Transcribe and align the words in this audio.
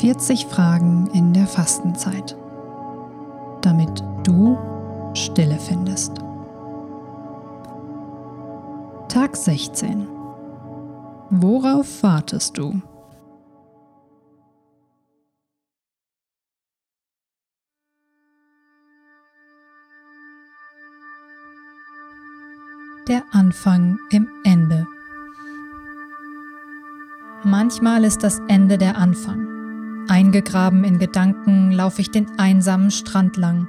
40 0.00 0.46
Fragen 0.46 1.08
in 1.12 1.34
der 1.34 1.46
Fastenzeit, 1.46 2.34
damit 3.60 4.02
du 4.24 4.56
Stille 5.12 5.58
findest. 5.58 6.16
Tag 9.10 9.36
16. 9.36 10.08
Worauf 11.28 12.02
wartest 12.02 12.56
du? 12.56 12.80
Der 23.06 23.22
Anfang 23.32 23.98
im 24.10 24.26
Ende. 24.44 24.86
Manchmal 27.44 28.04
ist 28.04 28.22
das 28.24 28.40
Ende 28.48 28.78
der 28.78 28.96
Anfang. 28.96 29.49
Eingegraben 30.10 30.82
in 30.82 30.98
Gedanken 30.98 31.70
laufe 31.70 32.00
ich 32.00 32.10
den 32.10 32.26
einsamen 32.36 32.90
Strand 32.90 33.36
lang. 33.36 33.68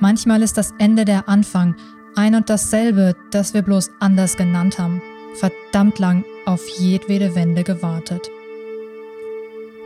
Manchmal 0.00 0.42
ist 0.42 0.56
das 0.56 0.72
Ende 0.78 1.04
der 1.04 1.28
Anfang 1.28 1.76
ein 2.16 2.34
und 2.34 2.48
dasselbe, 2.48 3.14
das 3.30 3.52
wir 3.52 3.60
bloß 3.60 3.90
anders 4.00 4.38
genannt 4.38 4.78
haben, 4.78 5.02
verdammt 5.34 5.98
lang 5.98 6.24
auf 6.46 6.66
jedwede 6.78 7.34
Wende 7.34 7.62
gewartet. 7.62 8.30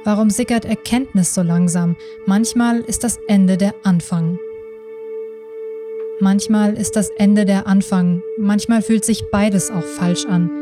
Warum 0.05 0.31
sickert 0.31 0.65
Erkenntnis 0.65 1.35
so 1.35 1.43
langsam? 1.43 1.97
Manchmal 2.25 2.79
ist 2.79 3.03
das 3.03 3.19
Ende 3.27 3.57
der 3.57 3.75
Anfang. 3.83 4.39
Manchmal 6.21 6.75
ist 6.75 6.95
das 6.95 7.11
Ende 7.11 7.47
der 7.47 7.67
Anfang, 7.67 8.23
manchmal 8.39 8.81
fühlt 8.81 9.05
sich 9.05 9.25
beides 9.33 9.73
auch 9.73 9.83
falsch 9.83 10.25
an. 10.25 10.62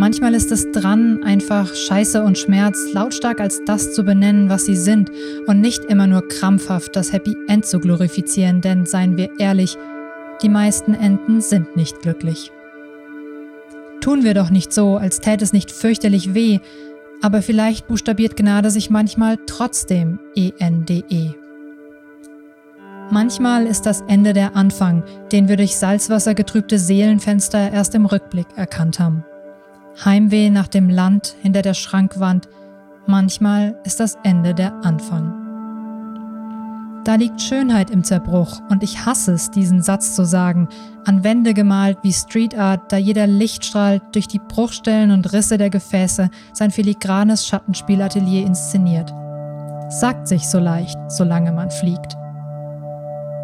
Manchmal 0.00 0.34
ist 0.34 0.50
es 0.50 0.72
dran, 0.72 1.22
einfach 1.24 1.74
Scheiße 1.74 2.22
und 2.22 2.38
Schmerz 2.38 2.78
lautstark 2.94 3.38
als 3.38 3.60
das 3.66 3.92
zu 3.92 4.02
benennen, 4.02 4.48
was 4.48 4.64
sie 4.64 4.74
sind 4.74 5.10
und 5.46 5.60
nicht 5.60 5.84
immer 5.84 6.06
nur 6.06 6.26
krampfhaft 6.26 6.96
das 6.96 7.12
Happy 7.12 7.36
End 7.48 7.66
zu 7.66 7.80
glorifizieren, 7.80 8.62
denn 8.62 8.86
seien 8.86 9.18
wir 9.18 9.28
ehrlich, 9.38 9.76
die 10.40 10.48
meisten 10.48 10.94
Enden 10.94 11.42
sind 11.42 11.76
nicht 11.76 12.00
glücklich. 12.00 12.50
Tun 14.00 14.24
wir 14.24 14.32
doch 14.32 14.48
nicht 14.48 14.72
so, 14.72 14.96
als 14.96 15.20
täte 15.20 15.44
es 15.44 15.52
nicht 15.52 15.70
fürchterlich 15.70 16.32
weh, 16.32 16.60
aber 17.20 17.42
vielleicht 17.42 17.86
buchstabiert 17.86 18.38
Gnade 18.38 18.70
sich 18.70 18.88
manchmal 18.88 19.36
trotzdem 19.44 20.18
ENDE. 20.34 21.04
-E. 21.10 21.34
Manchmal 23.10 23.66
ist 23.66 23.82
das 23.82 24.00
Ende 24.08 24.32
der 24.32 24.56
Anfang, 24.56 25.02
den 25.30 25.46
wir 25.48 25.58
durch 25.58 25.76
Salzwasser 25.76 26.34
getrübte 26.34 26.78
Seelenfenster 26.78 27.70
erst 27.70 27.94
im 27.94 28.06
Rückblick 28.06 28.46
erkannt 28.56 28.98
haben. 28.98 29.26
Heimweh 30.04 30.50
nach 30.50 30.68
dem 30.68 30.88
Land 30.88 31.36
hinter 31.42 31.62
der 31.62 31.74
Schrankwand, 31.74 32.48
manchmal 33.06 33.76
ist 33.84 34.00
das 34.00 34.16
Ende 34.22 34.54
der 34.54 34.72
Anfang. 34.84 35.40
Da 37.04 37.14
liegt 37.14 37.40
Schönheit 37.40 37.90
im 37.90 38.04
Zerbruch 38.04 38.60
und 38.68 38.82
ich 38.82 39.06
hasse 39.06 39.32
es, 39.32 39.50
diesen 39.50 39.82
Satz 39.82 40.14
zu 40.14 40.24
sagen, 40.24 40.68
an 41.06 41.24
Wände 41.24 41.54
gemalt 41.54 41.98
wie 42.02 42.12
Street 42.12 42.56
Art, 42.56 42.92
da 42.92 42.98
jeder 42.98 43.26
Lichtstrahl 43.26 44.02
durch 44.12 44.28
die 44.28 44.38
Bruchstellen 44.38 45.10
und 45.10 45.32
Risse 45.32 45.56
der 45.56 45.70
Gefäße 45.70 46.28
sein 46.52 46.70
filigranes 46.70 47.46
Schattenspielatelier 47.46 48.44
inszeniert. 48.44 49.12
Sagt 49.88 50.28
sich 50.28 50.46
so 50.46 50.58
leicht, 50.58 50.98
solange 51.08 51.52
man 51.52 51.70
fliegt. 51.70 52.16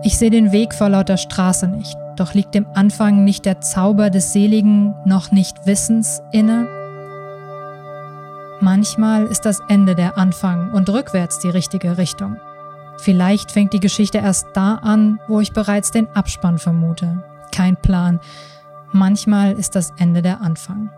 Ich 0.04 0.18
sehe 0.18 0.30
den 0.30 0.52
Weg 0.52 0.74
vor 0.74 0.90
lauter 0.90 1.16
Straße 1.16 1.66
nicht, 1.66 1.96
doch 2.16 2.34
liegt 2.34 2.54
dem 2.54 2.66
Anfang 2.74 3.24
nicht 3.24 3.44
der 3.44 3.60
Zauber 3.60 4.10
des 4.10 4.32
Seligen 4.32 4.94
noch 5.04 5.30
nicht 5.30 5.66
Wissens 5.66 6.22
inne? 6.32 6.66
Manchmal 8.60 9.26
ist 9.26 9.44
das 9.44 9.60
Ende 9.68 9.94
der 9.94 10.16
Anfang 10.16 10.72
und 10.72 10.88
rückwärts 10.88 11.38
die 11.38 11.50
richtige 11.50 11.98
Richtung. 11.98 12.36
Vielleicht 12.98 13.52
fängt 13.52 13.72
die 13.72 13.80
Geschichte 13.80 14.18
erst 14.18 14.48
da 14.54 14.76
an, 14.76 15.20
wo 15.28 15.40
ich 15.40 15.52
bereits 15.52 15.90
den 15.90 16.08
Abspann 16.14 16.58
vermute. 16.58 17.22
Kein 17.52 17.76
Plan. 17.76 18.20
Manchmal 18.92 19.52
ist 19.52 19.76
das 19.76 19.92
Ende 19.98 20.22
der 20.22 20.40
Anfang. 20.40 20.90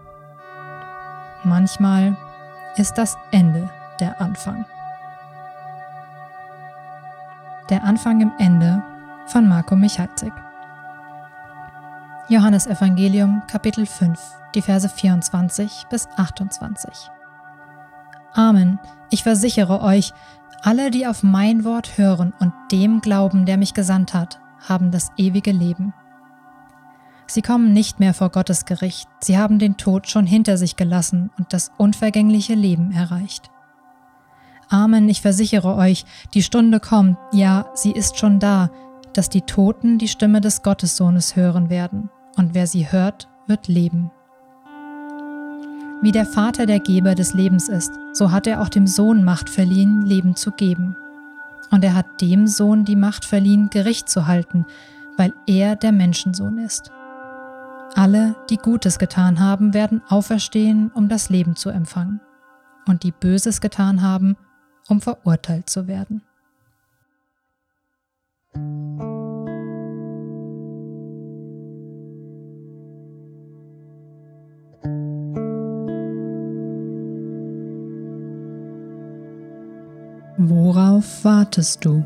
Manchmal 1.42 2.16
ist 2.76 2.96
das 2.96 3.16
Ende 3.32 3.68
der 3.98 4.20
Anfang. 4.20 4.64
Der 7.70 7.82
Anfang 7.84 8.20
im 8.20 8.32
Ende 8.38 8.82
von 9.26 9.48
Marco 9.48 9.76
Michalzig. 9.76 10.32
Johannes 12.30 12.66
Evangelium 12.66 13.42
Kapitel 13.46 13.86
5, 13.86 14.20
die 14.54 14.60
Verse 14.60 14.86
24 14.86 15.86
bis 15.88 16.06
28. 16.18 16.90
Amen, 18.34 18.78
ich 19.08 19.22
versichere 19.22 19.80
euch, 19.80 20.12
alle, 20.60 20.90
die 20.90 21.06
auf 21.06 21.22
mein 21.22 21.64
Wort 21.64 21.96
hören 21.96 22.34
und 22.38 22.52
dem 22.70 23.00
glauben, 23.00 23.46
der 23.46 23.56
mich 23.56 23.72
gesandt 23.72 24.12
hat, 24.12 24.42
haben 24.68 24.90
das 24.90 25.10
ewige 25.16 25.52
Leben. 25.52 25.94
Sie 27.26 27.40
kommen 27.40 27.72
nicht 27.72 27.98
mehr 27.98 28.12
vor 28.12 28.28
Gottes 28.28 28.66
Gericht, 28.66 29.08
sie 29.20 29.38
haben 29.38 29.58
den 29.58 29.78
Tod 29.78 30.06
schon 30.06 30.26
hinter 30.26 30.58
sich 30.58 30.76
gelassen 30.76 31.30
und 31.38 31.54
das 31.54 31.72
unvergängliche 31.78 32.54
Leben 32.54 32.92
erreicht. 32.92 33.50
Amen, 34.68 35.08
ich 35.08 35.22
versichere 35.22 35.76
euch, 35.76 36.04
die 36.34 36.42
Stunde 36.42 36.78
kommt, 36.78 37.16
ja, 37.32 37.70
sie 37.72 37.92
ist 37.92 38.18
schon 38.18 38.38
da, 38.38 38.70
dass 39.14 39.30
die 39.30 39.40
Toten 39.40 39.96
die 39.96 40.08
Stimme 40.08 40.42
des 40.42 40.62
Gottessohnes 40.62 41.34
hören 41.34 41.70
werden 41.70 42.10
und 42.38 42.54
wer 42.54 42.66
sie 42.66 42.90
hört, 42.90 43.28
wird 43.46 43.68
leben. 43.68 44.10
Wie 46.00 46.12
der 46.12 46.26
Vater 46.26 46.64
der 46.64 46.78
Geber 46.78 47.16
des 47.16 47.34
Lebens 47.34 47.68
ist, 47.68 47.92
so 48.12 48.30
hat 48.30 48.46
er 48.46 48.62
auch 48.62 48.68
dem 48.68 48.86
Sohn 48.86 49.24
Macht 49.24 49.50
verliehen, 49.50 50.02
Leben 50.02 50.36
zu 50.36 50.52
geben. 50.52 50.96
Und 51.70 51.82
er 51.84 51.94
hat 51.94 52.20
dem 52.20 52.46
Sohn 52.46 52.84
die 52.84 52.96
Macht 52.96 53.24
verliehen, 53.24 53.68
Gericht 53.70 54.08
zu 54.08 54.28
halten, 54.28 54.64
weil 55.16 55.34
er 55.46 55.74
der 55.74 55.90
Menschensohn 55.90 56.58
ist. 56.58 56.92
Alle, 57.94 58.36
die 58.48 58.58
Gutes 58.58 59.00
getan 59.00 59.40
haben, 59.40 59.74
werden 59.74 60.02
auferstehen, 60.08 60.92
um 60.94 61.08
das 61.08 61.30
Leben 61.30 61.56
zu 61.56 61.70
empfangen, 61.70 62.20
und 62.86 63.02
die 63.02 63.12
Böses 63.12 63.60
getan 63.60 64.02
haben, 64.02 64.36
um 64.88 65.00
verurteilt 65.00 65.68
zu 65.68 65.88
werden. 65.88 66.22
Worauf 80.40 81.24
wartest 81.24 81.84
du? 81.84 82.04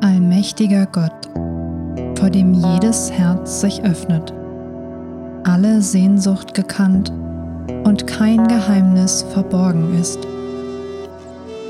Allmächtiger 0.00 0.86
Gott, 0.86 1.12
vor 2.18 2.30
dem 2.30 2.54
jedes 2.54 3.12
Herz 3.12 3.60
sich 3.60 3.82
öffnet, 3.84 4.34
alle 5.44 5.80
Sehnsucht 5.80 6.54
gekannt 6.54 7.12
und 7.84 8.08
kein 8.08 8.48
Geheimnis 8.48 9.22
verborgen 9.32 9.96
ist. 10.00 10.18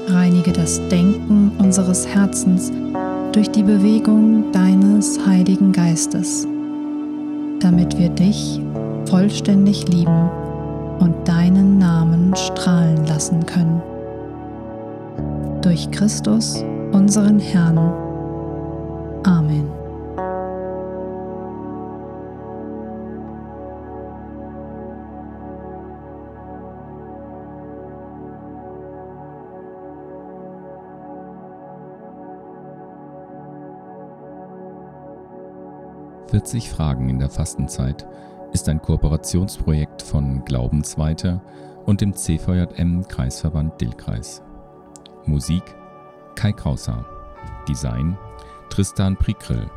Reinige 0.08 0.52
das 0.52 0.80
Denken 0.88 1.52
unseres 1.58 2.06
Herzens 2.06 2.72
durch 3.34 3.50
die 3.50 3.64
Bewegung 3.64 4.52
deines 4.52 5.18
Heiligen 5.26 5.72
Geistes, 5.72 6.46
damit 7.58 7.98
wir 7.98 8.08
dich 8.10 8.60
vollständig 9.06 9.88
lieben 9.88 10.30
und 11.00 11.16
deinen 11.26 11.78
Namen 11.78 12.32
strahlen 12.36 13.04
lassen 13.06 13.44
können. 13.44 13.82
Durch 15.62 15.90
Christus, 15.90 16.62
unseren 16.92 17.40
Herrn. 17.40 17.76
Amen. 19.24 19.83
40 36.28 36.70
Fragen 36.70 37.08
in 37.08 37.18
der 37.18 37.30
Fastenzeit 37.30 38.06
ist 38.52 38.68
ein 38.68 38.80
Kooperationsprojekt 38.80 40.02
von 40.02 40.44
Glaubensweiter 40.44 41.40
und 41.86 42.00
dem 42.00 42.14
CVJM 42.14 43.06
Kreisverband 43.08 43.80
Dillkreis. 43.80 44.42
Musik 45.26 45.62
Kai 46.34 46.52
Krauser. 46.52 47.04
Design 47.68 48.16
Tristan 48.70 49.16
Prikrill. 49.16 49.70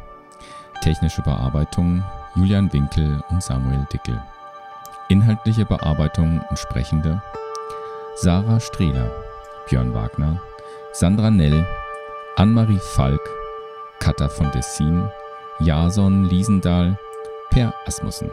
Technische 0.82 1.22
Bearbeitung 1.22 2.04
Julian 2.36 2.72
Winkel 2.72 3.22
und 3.30 3.42
Samuel 3.42 3.88
Dickel. 3.92 4.22
Inhaltliche 5.10 5.66
Bearbeitung 5.66 6.42
und 6.50 6.60
Sprechende 6.60 7.22
Sarah 8.20 8.60
Strehler, 8.60 9.12
Björn 9.70 9.94
Wagner, 9.94 10.42
Sandra 10.92 11.30
Nell, 11.30 11.64
Anne-Marie 12.36 12.80
Falk, 12.80 13.22
Katha 14.00 14.28
von 14.28 14.50
Dessin, 14.54 15.08
Jason 15.60 16.26
Liesendahl, 16.26 16.98
Per 17.50 17.74
Asmussen. 17.86 18.30